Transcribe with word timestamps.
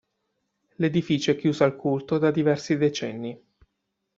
L'edificio 0.77 1.29
è 1.29 1.35
chiuso 1.35 1.63
al 1.63 1.75
culto 1.75 2.17
da 2.17 2.31
diversi 2.31 2.75
decenni. 2.75 3.39